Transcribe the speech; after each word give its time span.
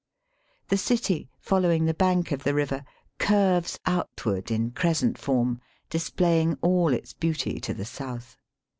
The 0.69 0.77
city, 0.79 1.29
following 1.39 1.85
the 1.85 1.93
bank 1.93 2.31
of 2.31 2.43
the 2.43 2.55
river, 2.55 2.85
curves 3.19 3.79
outward 3.85 4.49
in 4.49 4.71
crescent 4.71 5.19
form, 5.19 5.61
displaying 5.91 6.57
all 6.63 6.91
its 6.91 7.13
beauty 7.13 7.59
to 7.59 7.71
the 7.75 7.85
south. 7.85 8.35